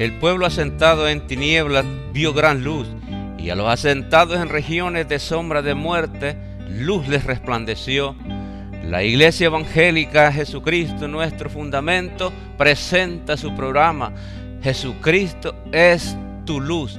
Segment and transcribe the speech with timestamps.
[0.00, 1.84] El pueblo asentado en tinieblas
[2.14, 2.88] vio gran luz,
[3.36, 6.38] y a los asentados en regiones de sombra de muerte,
[6.70, 8.16] luz les resplandeció.
[8.82, 14.14] La Iglesia Evangélica Jesucristo, nuestro fundamento, presenta su programa.
[14.62, 16.98] Jesucristo es tu luz.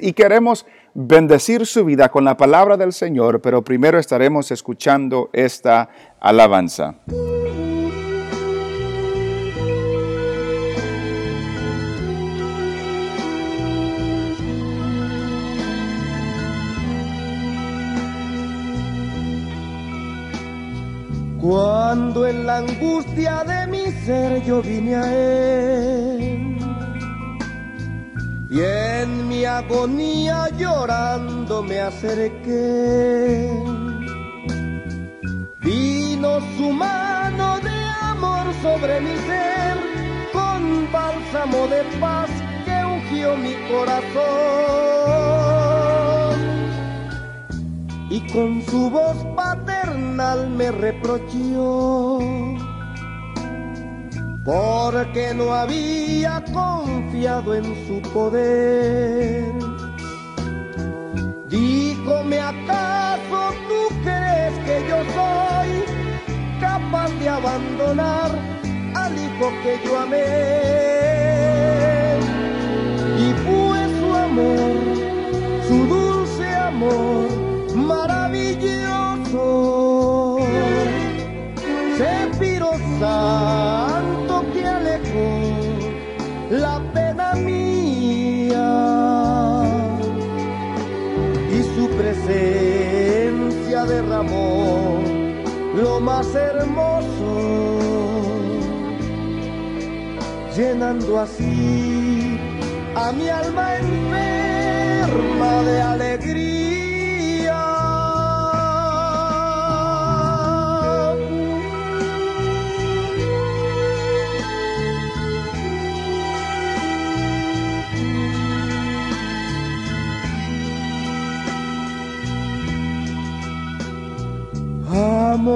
[0.00, 5.88] Y queremos bendecir su vida con la palabra del Señor, pero primero estaremos escuchando esta
[6.20, 6.94] alabanza.
[21.40, 26.61] Cuando en la angustia de mi ser yo vine a Él
[28.52, 33.50] y en mi agonía llorando me acerqué.
[35.60, 39.78] Vino su mano de amor sobre mi ser,
[40.34, 42.28] con bálsamo de paz
[42.66, 44.22] que ungió mi corazón.
[48.10, 52.20] Y con su voz paternal me reprochó
[54.44, 59.52] porque no había confiado en su poder.
[61.48, 65.84] Díjome acaso tú crees que yo soy
[66.60, 68.30] capaz de abandonar
[68.94, 70.24] al hijo que yo amé.
[73.18, 74.80] Y fue su amor,
[75.68, 77.28] su dulce amor,
[77.76, 78.82] maravilloso.
[83.02, 83.61] La
[96.02, 97.78] más hermoso,
[100.56, 102.38] llenando así
[102.96, 106.11] a mi alma enferma de alegría.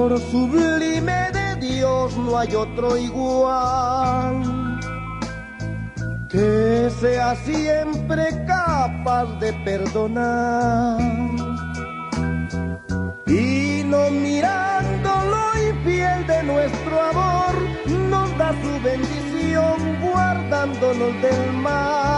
[0.07, 4.79] Amor sublime de Dios no hay otro igual
[6.29, 10.99] que sea siempre capaz de perdonar
[13.25, 17.55] y no mirando lo infiel de nuestro amor
[18.09, 22.16] nos da su bendición guardándonos del mal.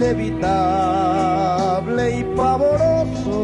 [0.00, 3.38] Inevitable y pavoroso,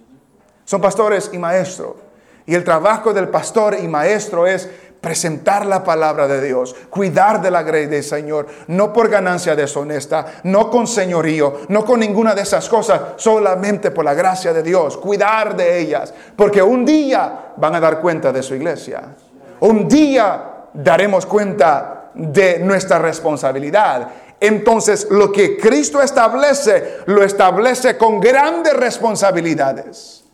[0.65, 1.95] Son pastores y maestros.
[2.47, 4.69] Y el trabajo del pastor y maestro es
[5.01, 10.41] presentar la palabra de Dios, cuidar de la grey del Señor, no por ganancia deshonesta,
[10.45, 14.99] no con señorío, no con ninguna de esas cosas, solamente por la gracia de Dios,
[14.99, 19.03] cuidar de ellas, porque un día van a dar cuenta de su iglesia,
[19.61, 24.09] un día daremos cuenta de nuestra responsabilidad.
[24.39, 30.25] Entonces, lo que Cristo establece, lo establece con grandes responsabilidades,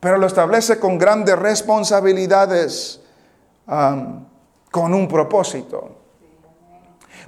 [0.00, 3.03] pero lo establece con grandes responsabilidades
[3.66, 5.96] con un propósito.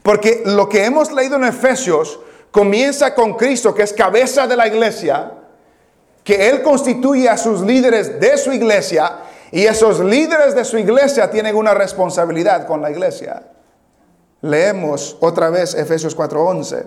[0.03, 4.67] Porque lo que hemos leído en Efesios comienza con Cristo, que es cabeza de la
[4.67, 5.33] iglesia,
[6.23, 9.21] que Él constituye a sus líderes de su iglesia,
[9.53, 13.43] y esos líderes de su iglesia tienen una responsabilidad con la iglesia.
[14.43, 16.87] Leemos otra vez Efesios 4:11.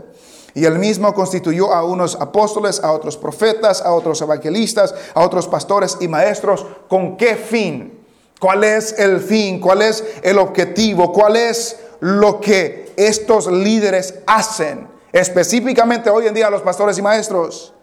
[0.55, 5.47] Y él mismo constituyó a unos apóstoles, a otros profetas, a otros evangelistas, a otros
[5.47, 6.65] pastores y maestros.
[6.87, 7.98] ¿Con qué fin?
[8.39, 9.59] ¿Cuál es el fin?
[9.59, 11.11] ¿Cuál es el objetivo?
[11.11, 14.87] ¿Cuál es lo que estos líderes hacen?
[15.11, 17.73] Específicamente hoy en día los pastores y maestros.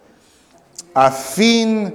[0.95, 1.93] A fin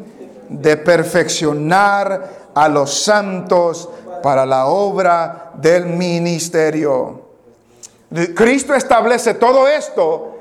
[0.49, 3.89] de perfeccionar a los santos
[4.23, 7.23] para la obra del ministerio.
[8.35, 10.32] Cristo establece todo esto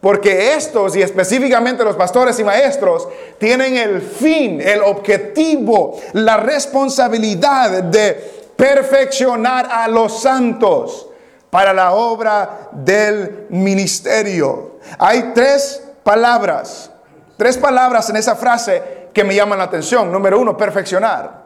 [0.00, 3.06] porque estos, y específicamente los pastores y maestros,
[3.38, 8.14] tienen el fin, el objetivo, la responsabilidad de
[8.56, 11.08] perfeccionar a los santos
[11.50, 14.78] para la obra del ministerio.
[14.98, 16.90] Hay tres palabras,
[17.36, 20.10] tres palabras en esa frase que me llaman la atención.
[20.10, 21.40] Número uno, perfeccionar.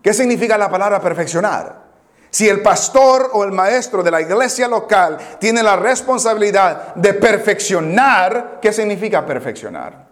[0.00, 1.85] ¿Qué significa la palabra perfeccionar?
[2.30, 8.58] Si el pastor o el maestro de la iglesia local tiene la responsabilidad de perfeccionar,
[8.60, 10.06] ¿qué significa perfeccionar?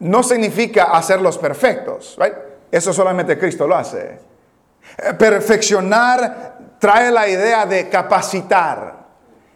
[0.00, 2.18] No significa hacerlos perfectos,
[2.70, 4.18] Eso solamente Cristo lo hace.
[4.98, 8.94] Eh, perfeccionar trae la idea de capacitar,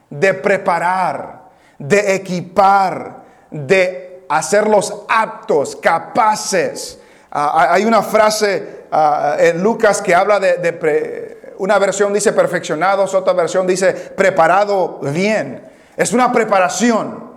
[0.09, 1.43] de preparar,
[1.79, 3.17] de equipar,
[3.51, 6.99] de hacerlos aptos, capaces.
[7.31, 13.33] Ah, hay una frase Ah, en Lucas que habla de, una versión dice perfeccionados, otra
[13.33, 15.63] versión dice preparado bien.
[15.97, 17.31] Es una preparación.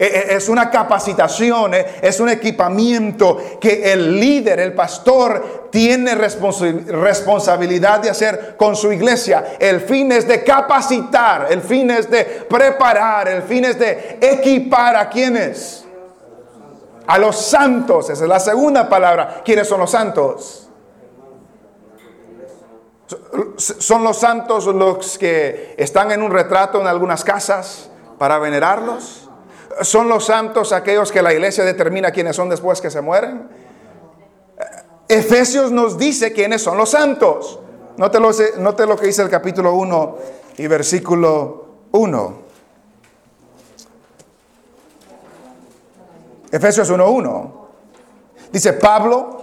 [0.00, 6.14] E, e, es una capacitación, e, es un equipamiento que el líder, el pastor, tiene
[6.14, 9.56] responsabilidad de hacer con su iglesia.
[9.58, 14.94] El fin es de capacitar, el fin es de preparar, el fin es de equipar
[14.94, 15.84] a quienes.
[17.08, 19.40] A los santos, esa es la segunda palabra.
[19.44, 20.67] ¿Quiénes son los santos?
[23.56, 29.28] ¿Son los santos los que están en un retrato en algunas casas para venerarlos?
[29.82, 33.48] ¿Son los santos aquellos que la iglesia determina quiénes son después que se mueren?
[35.08, 37.60] Efesios nos dice quiénes son los santos.
[37.96, 40.18] Note lo, note lo que dice el capítulo 1
[40.58, 42.48] y versículo 1.
[46.50, 47.52] Efesios 1.1.
[48.52, 49.37] Dice Pablo,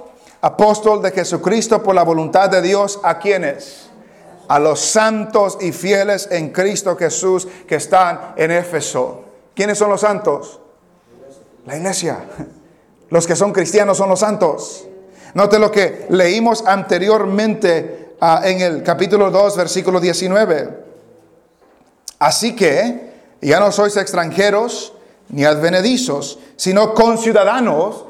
[0.46, 3.88] apóstol de Jesucristo por la voluntad de Dios, ¿a quienes?
[4.48, 9.24] A los santos y fieles en Cristo Jesús que están en Éfeso.
[9.56, 10.60] ¿Quiénes son los santos?
[11.66, 12.26] La iglesia.
[13.10, 14.88] Los que son cristianos son los santos.
[15.36, 20.70] Note lo que leímos anteriormente ah, en el capítulo 2, versículo 19.
[22.18, 23.12] Así que
[23.42, 24.94] ya no sois extranjeros
[25.30, 28.05] ni advenedizos, sino conciudadanos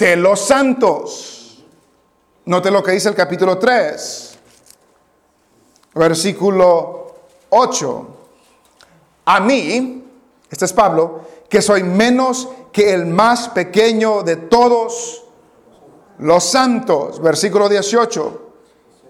[0.00, 1.62] de los santos.
[2.46, 4.38] Note lo que dice el capítulo 3,
[5.94, 7.14] versículo
[7.50, 8.06] 8.
[9.26, 10.04] A mí,
[10.50, 15.22] este es Pablo, que soy menos que el más pequeño de todos
[16.18, 18.52] los santos, versículo 18,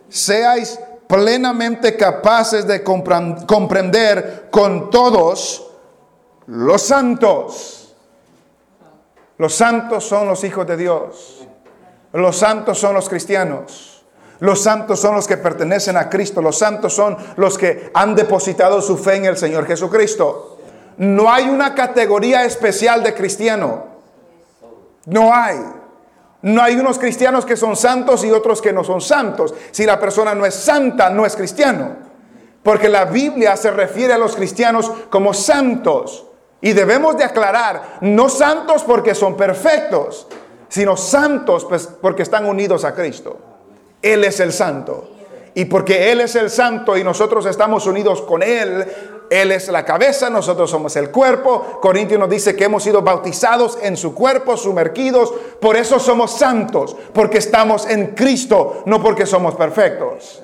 [0.09, 5.71] seáis plenamente capaces de comprender con todos
[6.47, 7.80] los santos.
[9.41, 11.49] Los santos son los hijos de Dios.
[12.13, 14.05] Los santos son los cristianos.
[14.41, 16.43] Los santos son los que pertenecen a Cristo.
[16.43, 20.59] Los santos son los que han depositado su fe en el Señor Jesucristo.
[20.99, 23.87] No hay una categoría especial de cristiano.
[25.07, 25.57] No hay.
[26.43, 29.55] No hay unos cristianos que son santos y otros que no son santos.
[29.71, 31.97] Si la persona no es santa, no es cristiano.
[32.63, 36.27] Porque la Biblia se refiere a los cristianos como santos.
[36.61, 40.27] Y debemos de aclarar, no santos porque son perfectos,
[40.69, 43.39] sino santos pues, porque están unidos a Cristo.
[44.03, 45.09] Él es el santo.
[45.55, 48.87] Y porque Él es el santo y nosotros estamos unidos con Él,
[49.31, 51.81] Él es la cabeza, nosotros somos el cuerpo.
[51.81, 55.33] Corintios nos dice que hemos sido bautizados en su cuerpo, sumergidos.
[55.61, 60.43] Por eso somos santos, porque estamos en Cristo, no porque somos perfectos.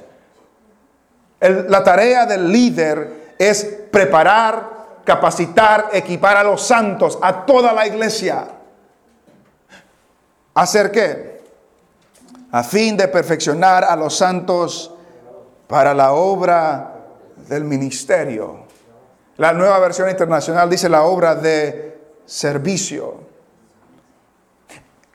[1.41, 4.75] La tarea del líder es preparar,
[5.07, 8.49] capacitar, equipar a los santos, a toda la iglesia.
[10.53, 11.45] ¿Hacer qué?
[12.51, 14.93] A fin de perfeccionar a los santos
[15.67, 16.93] para la obra
[17.49, 18.67] del ministerio.
[19.37, 23.27] La nueva versión internacional dice la obra de servicio.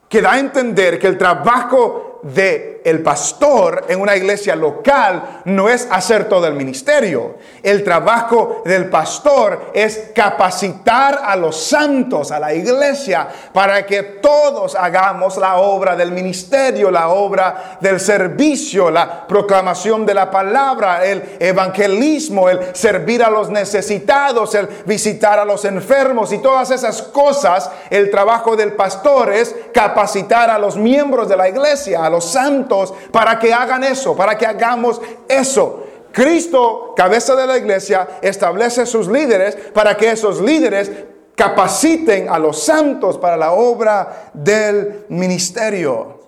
[0.07, 5.69] Que da a entender que el trabajo de el pastor en una iglesia local no
[5.69, 7.35] es hacer todo el ministerio.
[7.61, 14.75] El trabajo del pastor es capacitar a los santos, a la iglesia, para que todos
[14.75, 21.37] hagamos la obra del ministerio, la obra del servicio, la proclamación de la palabra, el
[21.39, 27.69] evangelismo, el servir a los necesitados, el visitar a los enfermos y todas esas cosas.
[27.89, 33.39] El trabajo del pastor es capacitar a los miembros de la iglesia, los santos, para
[33.39, 35.85] que hagan eso, para que hagamos eso.
[36.11, 40.91] Cristo, cabeza de la iglesia, establece sus líderes para que esos líderes
[41.35, 46.19] capaciten a los santos para la obra del ministerio.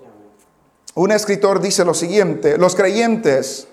[0.95, 3.67] Un escritor dice lo siguiente, los creyentes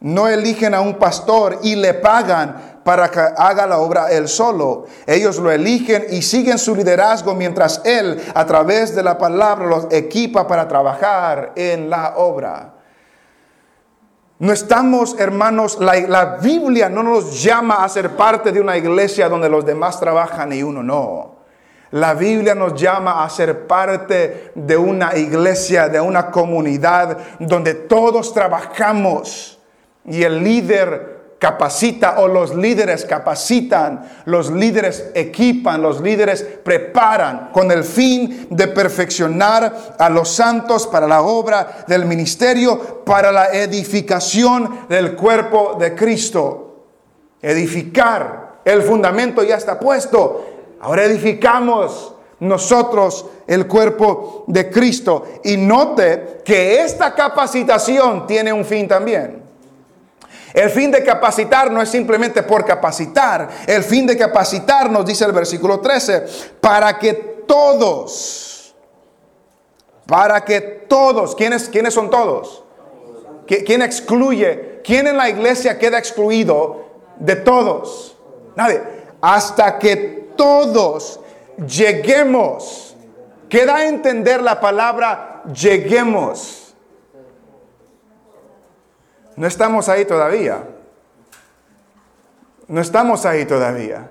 [0.00, 4.86] no eligen a un pastor y le pagan para que haga la obra él solo.
[5.06, 9.86] Ellos lo eligen y siguen su liderazgo mientras él a través de la palabra los
[9.90, 12.74] equipa para trabajar en la obra.
[14.38, 19.28] No estamos, hermanos, la, la Biblia no nos llama a ser parte de una iglesia
[19.28, 21.36] donde los demás trabajan y uno no.
[21.90, 28.34] La Biblia nos llama a ser parte de una iglesia, de una comunidad donde todos
[28.34, 29.55] trabajamos
[30.06, 37.70] y el líder capacita o los líderes capacitan, los líderes equipan, los líderes preparan con
[37.70, 44.86] el fin de perfeccionar a los santos para la obra del ministerio, para la edificación
[44.88, 46.84] del cuerpo de Cristo.
[47.42, 50.46] Edificar, el fundamento ya está puesto.
[50.80, 55.26] Ahora edificamos nosotros el cuerpo de Cristo.
[55.44, 59.45] Y note que esta capacitación tiene un fin también.
[60.56, 63.48] El fin de capacitar no es simplemente por capacitar.
[63.66, 66.24] El fin de capacitar, nos dice el versículo 13,
[66.62, 67.12] para que
[67.46, 68.74] todos,
[70.06, 72.64] para que todos, ¿quiénes, quiénes son todos?
[73.46, 74.80] ¿Qui- ¿Quién excluye?
[74.82, 76.86] ¿Quién en la iglesia queda excluido
[77.18, 78.16] de todos?
[78.56, 78.80] Nadie.
[79.20, 81.20] Hasta que todos
[81.66, 82.96] lleguemos.
[83.50, 86.55] Queda a entender la palabra lleguemos.
[89.36, 90.64] No estamos ahí todavía.
[92.68, 94.10] No estamos ahí todavía.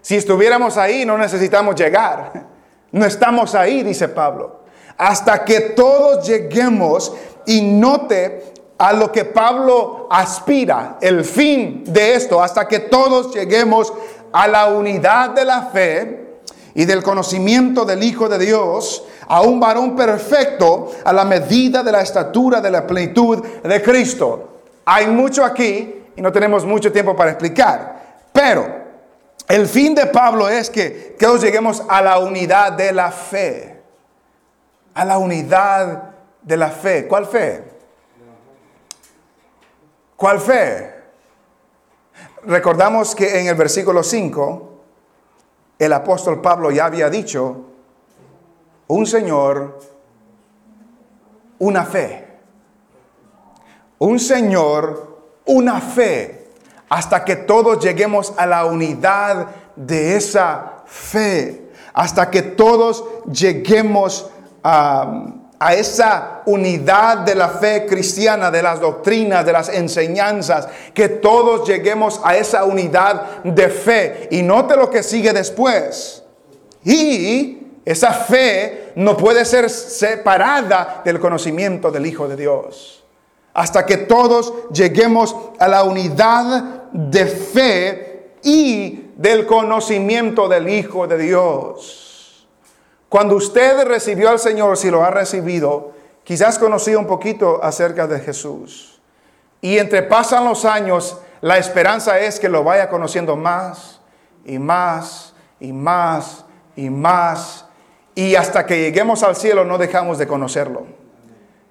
[0.00, 2.46] Si estuviéramos ahí, no necesitamos llegar.
[2.90, 4.60] No estamos ahí, dice Pablo.
[4.96, 7.14] Hasta que todos lleguemos
[7.46, 13.92] y note a lo que Pablo aspira, el fin de esto, hasta que todos lleguemos
[14.32, 16.27] a la unidad de la fe
[16.78, 21.90] y del conocimiento del Hijo de Dios, a un varón perfecto a la medida de
[21.90, 24.60] la estatura de la plenitud de Cristo.
[24.84, 28.64] Hay mucho aquí y no tenemos mucho tiempo para explicar, pero
[29.48, 33.82] el fin de Pablo es que, que lleguemos a la unidad de la fe,
[34.94, 36.10] a la unidad
[36.42, 37.08] de la fe.
[37.08, 37.64] ¿Cuál fe?
[40.14, 40.94] ¿Cuál fe?
[42.44, 44.67] Recordamos que en el versículo 5,
[45.78, 47.64] el apóstol Pablo ya había dicho,
[48.88, 49.78] un Señor,
[51.58, 52.26] una fe.
[53.98, 56.50] Un Señor, una fe.
[56.88, 61.70] Hasta que todos lleguemos a la unidad de esa fe.
[61.92, 64.30] Hasta que todos lleguemos
[64.62, 71.08] a, a esa unidad de la fe cristiana, de las doctrinas, de las enseñanzas, que
[71.08, 74.28] todos lleguemos a esa unidad de fe.
[74.30, 76.22] Y note lo que sigue después.
[76.84, 83.04] Y esa fe no puede ser separada del conocimiento del Hijo de Dios.
[83.54, 91.18] Hasta que todos lleguemos a la unidad de fe y del conocimiento del Hijo de
[91.18, 92.07] Dios.
[93.08, 95.92] Cuando usted recibió al Señor, si lo ha recibido,
[96.24, 99.00] quizás conocía un poquito acerca de Jesús.
[99.62, 104.00] Y entre pasan los años, la esperanza es que lo vaya conociendo más
[104.44, 106.44] y más y más
[106.76, 107.64] y más.
[108.14, 110.86] Y hasta que lleguemos al cielo no dejamos de conocerlo.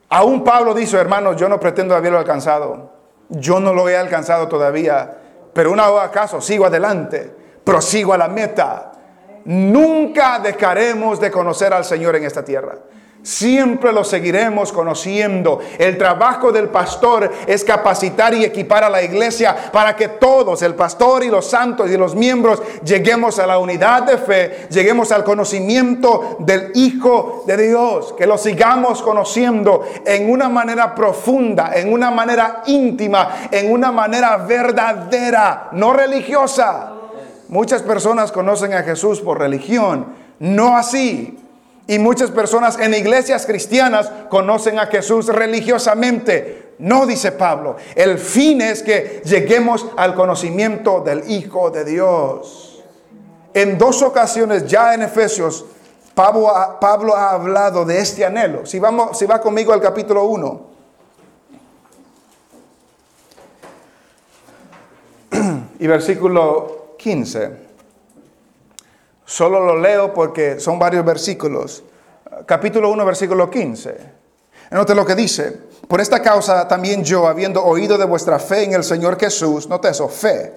[0.09, 2.93] Aún Pablo dice, hermanos, yo no pretendo haberlo alcanzado.
[3.29, 5.17] Yo no lo he alcanzado todavía.
[5.53, 8.93] Pero una vez acaso sigo adelante, prosigo a la meta
[9.47, 12.75] Nunca dejaremos de conocer al Señor en esta tierra.
[13.23, 15.59] Siempre lo seguiremos conociendo.
[15.77, 20.75] El trabajo del pastor es capacitar y equipar a la iglesia para que todos, el
[20.75, 25.23] pastor y los santos y los miembros, lleguemos a la unidad de fe, lleguemos al
[25.23, 32.11] conocimiento del Hijo de Dios, que lo sigamos conociendo en una manera profunda, en una
[32.11, 36.96] manera íntima, en una manera verdadera, no religiosa.
[37.49, 40.07] Muchas personas conocen a Jesús por religión,
[40.39, 41.39] no así.
[41.87, 46.73] Y muchas personas en iglesias cristianas conocen a Jesús religiosamente.
[46.79, 47.77] No, dice Pablo.
[47.95, 52.83] El fin es que lleguemos al conocimiento del Hijo de Dios.
[53.53, 55.65] En dos ocasiones ya en Efesios,
[56.13, 56.49] Pablo
[57.15, 58.65] ha, hablado de este anhelo.
[58.65, 60.67] Si, vamos, si va conmigo al capítulo 1.
[65.79, 67.51] y versículo 15.
[69.23, 71.81] Solo lo leo porque son varios versículos.
[72.45, 73.97] Capítulo 1, versículo 15.
[74.71, 75.57] Note lo que dice.
[75.87, 79.87] Por esta causa también yo, habiendo oído de vuestra fe en el Señor Jesús, note
[79.87, 80.51] eso, fe,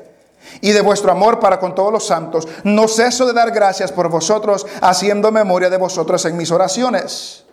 [0.61, 4.09] y de vuestro amor para con todos los santos, no ceso de dar gracias por
[4.09, 7.45] vosotros, haciendo memoria de vosotros en mis oraciones.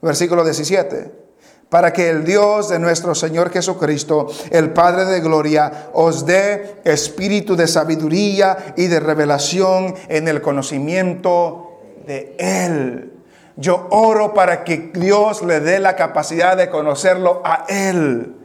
[0.00, 1.31] Versículo 17
[1.72, 7.56] para que el Dios de nuestro Señor Jesucristo, el Padre de Gloria, os dé espíritu
[7.56, 13.14] de sabiduría y de revelación en el conocimiento de Él.
[13.56, 18.36] Yo oro para que Dios le dé la capacidad de conocerlo a Él.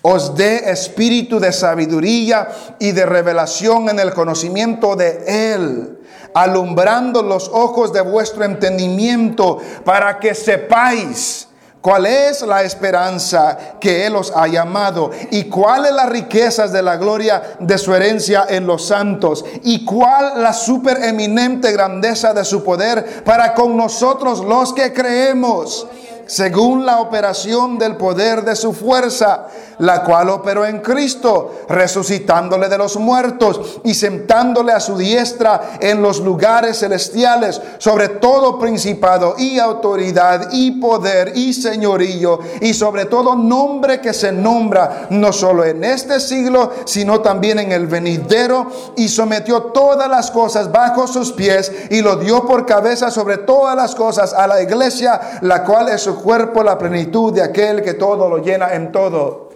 [0.00, 5.98] Os dé espíritu de sabiduría y de revelación en el conocimiento de Él
[6.34, 11.48] alumbrando los ojos de vuestro entendimiento para que sepáis
[11.82, 15.10] ¿Cuál es la esperanza que Él os ha llamado?
[15.32, 19.44] ¿Y cuáles las riquezas de la gloria de su herencia en los santos?
[19.64, 25.88] ¿Y cuál la supereminente grandeza de su poder para con nosotros los que creemos?
[26.26, 29.46] Según la operación del poder de su fuerza,
[29.78, 36.00] la cual operó en Cristo, resucitándole de los muertos y sentándole a su diestra en
[36.00, 43.34] los lugares celestiales, sobre todo principado y autoridad y poder y señorío, y sobre todo
[43.34, 49.08] nombre que se nombra, no solo en este siglo, sino también en el venidero, y
[49.08, 53.94] sometió todas las cosas bajo sus pies y lo dio por cabeza sobre todas las
[53.94, 58.28] cosas a la iglesia, la cual es su cuerpo la plenitud de aquel que todo
[58.28, 59.50] lo llena en todo.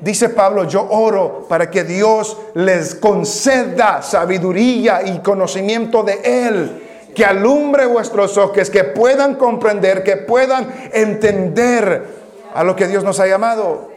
[0.00, 6.82] Dice Pablo, yo oro para que Dios les conceda sabiduría y conocimiento de Él,
[7.14, 12.04] que alumbre vuestros ojos, que puedan comprender, que puedan entender
[12.52, 13.90] a lo que Dios nos ha llamado.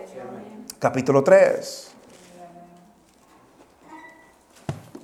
[0.78, 1.92] Capítulo 3.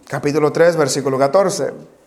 [0.07, 2.00] Capítulo 3, versículo 14.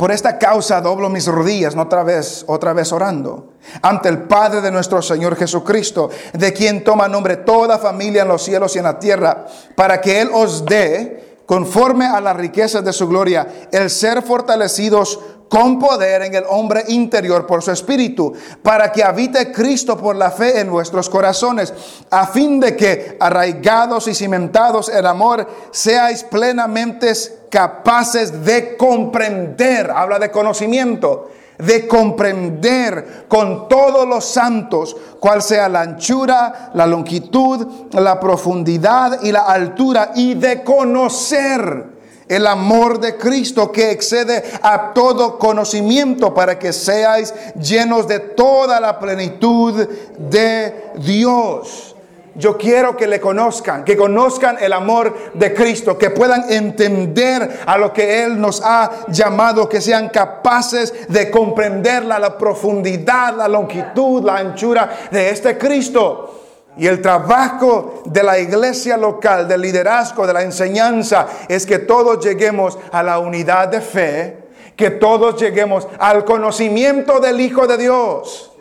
[0.00, 4.70] Por esta causa doblo mis rodillas, otra vez, otra vez orando, ante el Padre de
[4.70, 8.98] nuestro Señor Jesucristo, de quien toma nombre toda familia en los cielos y en la
[8.98, 9.44] tierra,
[9.76, 15.20] para que Él os dé, conforme a las riquezas de su gloria, el ser fortalecidos
[15.50, 18.32] con poder en el hombre interior por su espíritu,
[18.62, 21.74] para que habite Cristo por la fe en vuestros corazones,
[22.08, 27.10] a fin de que, arraigados y cimentados en amor, seáis plenamente
[27.50, 35.82] capaces de comprender, habla de conocimiento, de comprender con todos los santos cuál sea la
[35.82, 43.72] anchura, la longitud, la profundidad y la altura, y de conocer el amor de Cristo
[43.72, 51.89] que excede a todo conocimiento para que seáis llenos de toda la plenitud de Dios.
[52.36, 57.76] Yo quiero que le conozcan, que conozcan el amor de Cristo, que puedan entender a
[57.76, 64.22] lo que Él nos ha llamado, que sean capaces de comprenderla, la profundidad, la longitud,
[64.24, 66.36] la anchura de este Cristo.
[66.76, 72.24] Y el trabajo de la iglesia local, del liderazgo, de la enseñanza, es que todos
[72.24, 74.38] lleguemos a la unidad de fe,
[74.76, 78.52] que todos lleguemos al conocimiento del Hijo de Dios.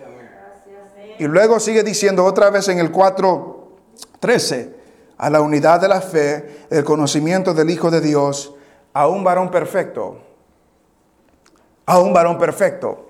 [1.19, 2.91] Y luego sigue diciendo otra vez en el
[4.21, 4.69] 4.13,
[5.17, 8.53] a la unidad de la fe, el conocimiento del Hijo de Dios,
[8.93, 10.19] a un varón perfecto,
[11.86, 13.10] a un varón perfecto,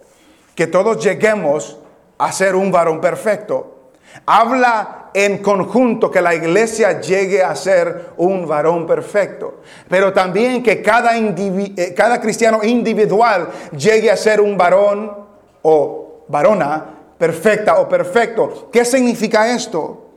[0.56, 1.78] que todos lleguemos
[2.18, 3.92] a ser un varón perfecto.
[4.26, 10.82] Habla en conjunto que la iglesia llegue a ser un varón perfecto, pero también que
[10.82, 15.16] cada, eh, cada cristiano individual llegue a ser un varón
[15.62, 16.86] o varona
[17.18, 18.70] perfecta o perfecto.
[18.72, 20.09] ¿Qué significa esto?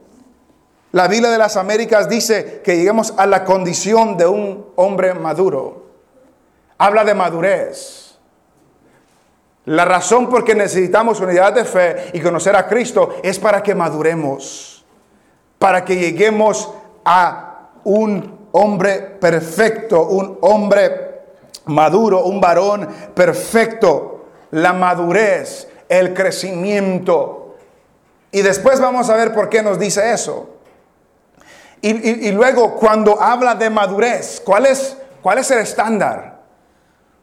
[0.92, 5.86] La Biblia de las Américas dice que lleguemos a la condición de un hombre maduro.
[6.76, 8.18] Habla de madurez.
[9.64, 13.74] La razón por que necesitamos unidad de fe y conocer a Cristo es para que
[13.74, 14.84] maduremos,
[15.58, 16.70] para que lleguemos
[17.04, 21.22] a un hombre perfecto, un hombre
[21.66, 27.56] maduro, un varón perfecto, la madurez, el crecimiento.
[28.30, 30.51] Y después vamos a ver por qué nos dice eso.
[31.84, 36.38] Y, luego cuando habla de madurez, ¿cuál es, cuál es el estándar?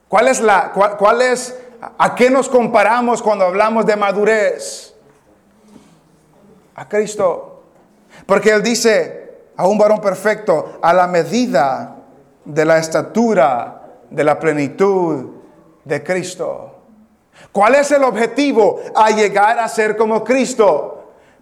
[0.10, 1.56] ¿Cuál es la, cuál es
[1.98, 4.94] ¿A qué nos comparamos cuando hablamos de madurez?
[6.76, 7.64] A Cristo.
[8.26, 11.96] Porque Él dice a un varón perfecto, a la medida
[12.46, 15.26] de la estatura, de la plenitud
[15.84, 16.76] de Cristo.
[17.52, 18.80] ¿Cuál es el objetivo?
[18.96, 20.99] A llegar a ser como Cristo.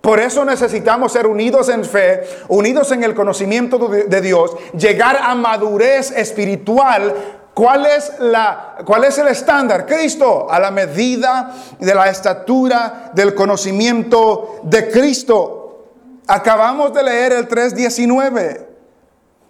[0.07, 5.35] Por eso necesitamos ser unidos en fe, unidos en el conocimiento de Dios, llegar a
[5.35, 7.13] madurez espiritual
[7.53, 9.85] ¿Cuál es, la, ¿Cuál es el estándar?
[9.85, 15.87] Cristo, a la medida de la estatura del conocimiento de Cristo.
[16.25, 18.65] Acabamos de leer el 3.19.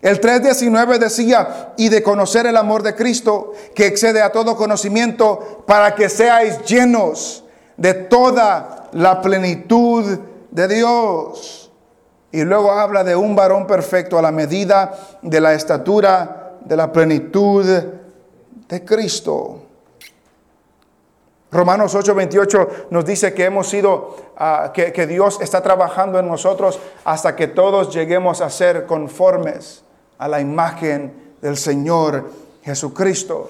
[0.02, 5.64] El 3.19 decía, y de conocer el amor de Cristo, que excede a todo conocimiento,
[5.68, 7.44] para que seáis llenos
[7.76, 10.18] de toda la plenitud
[10.52, 11.72] de Dios.
[12.32, 16.92] Y luego habla de un varón perfecto a la medida de la estatura de la
[16.92, 17.66] plenitud
[18.68, 19.62] de Cristo.
[21.50, 26.80] Romanos 8:28 nos dice que hemos sido, ah, que, que Dios está trabajando en nosotros
[27.06, 29.84] hasta que todos lleguemos a ser conformes
[30.18, 32.30] a la imagen del Señor
[32.64, 33.50] Jesucristo.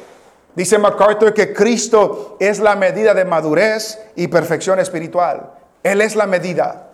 [0.56, 5.52] Dice MacArthur que Cristo es la medida de madurez y perfección espiritual.
[5.84, 6.87] Él es la medida.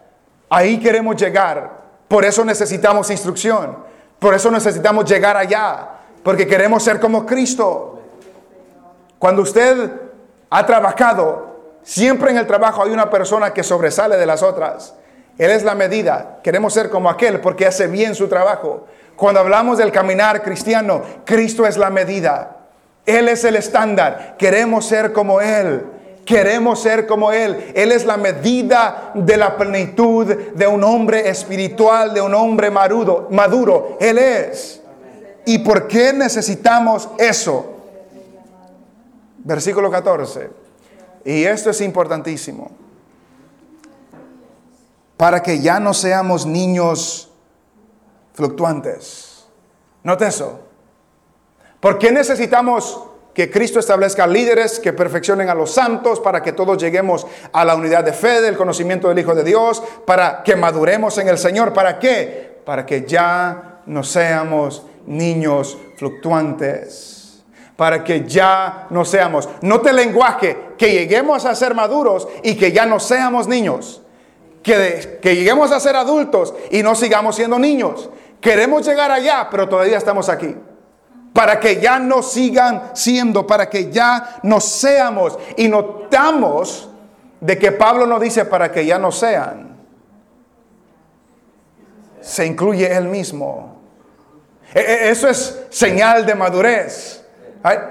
[0.54, 1.82] Ahí queremos llegar.
[2.08, 3.76] Por eso necesitamos instrucción.
[4.20, 5.88] Por eso necesitamos llegar allá
[6.22, 8.00] porque queremos ser como Cristo.
[9.18, 9.90] Cuando usted
[10.52, 14.94] ha trabajado, siempre en el trabajo hay una persona que sobresale de las otras.
[15.40, 16.38] Él es la medida.
[16.44, 18.86] Queremos ser como aquel porque hace bien su trabajo.
[19.16, 22.58] Cuando hablamos del caminar cristiano, Cristo es la medida.
[23.08, 24.36] Él es el estándar.
[24.38, 25.84] Queremos ser como Él.
[26.26, 27.72] Queremos ser como Él.
[27.76, 33.28] Él es la medida de la plenitud de un hombre espiritual, de un hombre maduro.
[33.30, 33.98] maduro.
[34.00, 34.82] Él es.
[35.46, 37.74] ¿Y por qué necesitamos eso?
[39.40, 40.50] Versículo 14.
[41.26, 42.72] Y esto es importantísimo.
[45.18, 47.30] Para que ya no seamos niños
[48.34, 49.46] fluctuantes.
[50.04, 50.60] Note eso.
[51.80, 53.04] ¿Por qué necesitamos
[53.34, 57.76] que Cristo establezca líderes que perfeccionen a los santos para que todos lleguemos a la
[57.76, 61.74] unidad de fe, del conocimiento del Hijo de Dios, para que maduremos en el Señor?
[61.74, 62.60] ¿Para qué?
[62.64, 67.44] Para que ya no seamos niños fluctuantes,
[67.76, 72.72] para que ya no seamos, no te lenguaje, que lleguemos a ser maduros y que
[72.72, 74.02] ya no seamos niños,
[74.62, 78.10] que lleguemos a ser adultos y no sigamos siendo niños.
[78.40, 80.56] Queremos llegar allá, pero todavía estamos aquí.
[81.34, 85.38] Para que ya no sigan siendo, para que ya no seamos.
[85.58, 86.90] Y notamos
[87.42, 89.76] de que Pablo no dice para que ya no sean.
[92.22, 93.74] Se incluye él mismo.
[94.74, 97.24] E, e, eso es señal de madurez.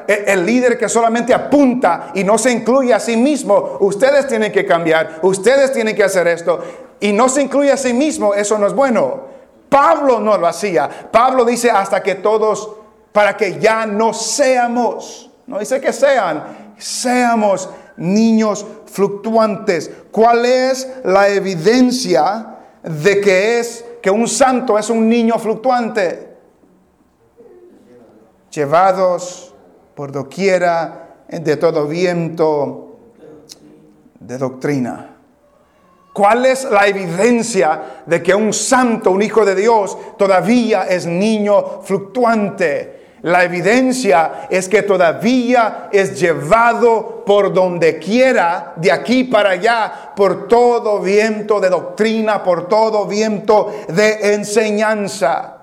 [0.06, 4.52] E, el líder que solamente apunta y no se incluye a sí mismo, ustedes tienen
[4.52, 6.60] que cambiar, ustedes tienen que hacer esto,
[7.00, 9.32] y no se incluye a sí mismo, eso no es bueno.
[9.68, 10.88] Pablo no lo hacía.
[11.10, 12.70] Pablo dice hasta que todos,
[13.12, 19.90] para que ya no seamos, no dice que sean, seamos niños fluctuantes.
[20.10, 26.36] ¿Cuál es la evidencia de que es que un santo es un niño fluctuante,
[28.50, 29.54] llevados
[29.94, 32.98] por doquiera de todo viento
[34.18, 35.08] de doctrina.
[36.12, 41.82] ¿Cuál es la evidencia de que un santo, un hijo de Dios, todavía es niño
[41.82, 42.91] fluctuante?
[43.22, 50.48] La evidencia es que todavía es llevado por donde quiera, de aquí para allá, por
[50.48, 55.58] todo viento de doctrina, por todo viento de enseñanza.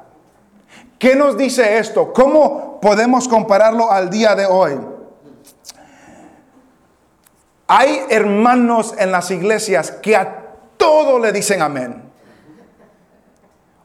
[0.98, 2.14] ¿Qué nos dice esto?
[2.14, 4.80] ¿Cómo podemos compararlo al día de hoy?
[7.68, 10.46] Hay hermanos en las iglesias que a
[10.78, 12.04] todo le dicen amén.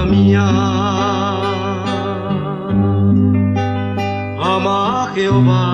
[0.06, 0.48] Mía.
[4.54, 5.64] Ama a Jehová,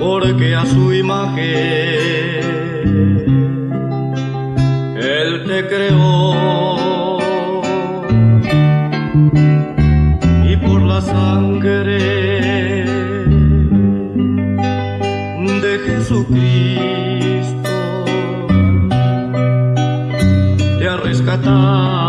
[0.00, 2.42] porque a su imagen
[4.96, 7.18] Él te creó.
[10.50, 11.97] Y por la sangre
[21.48, 22.07] cantar.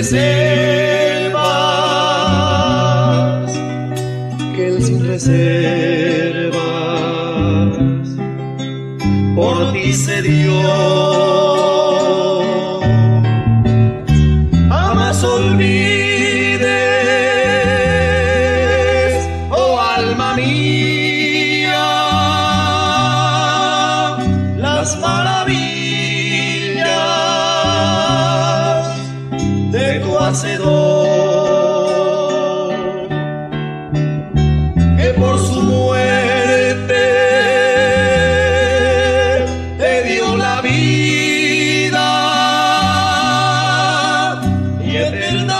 [0.00, 0.59] His it.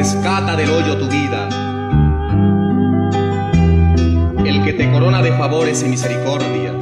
[0.00, 1.46] rescata del hoyo tu vida.
[4.46, 6.72] El que te corona de favores y misericordia.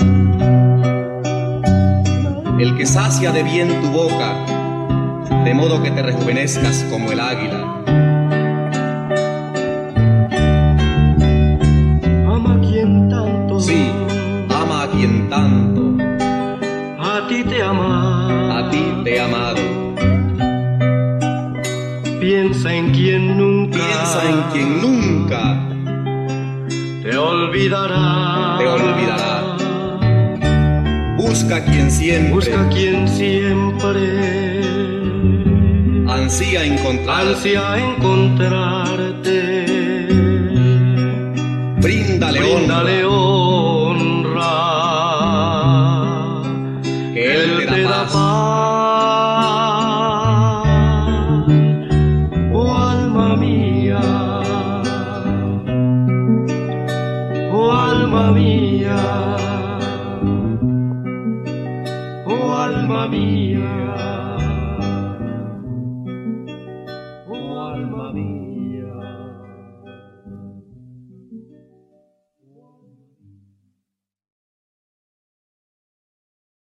[2.61, 4.37] El que sacia de bien tu boca,
[5.44, 7.58] de modo que te rejuvenezcas como el águila.
[22.29, 25.41] Piensa en quien nunca, piensa en quien nunca.
[27.03, 29.57] Te olvidará, te olvidará.
[31.17, 32.35] Busca quien siempre.
[32.35, 34.61] Busca quien siempre.
[36.07, 37.29] Ansía encontrar.
[37.29, 39.64] ansia encontrarte.
[41.81, 43.08] Bríndale Bríndale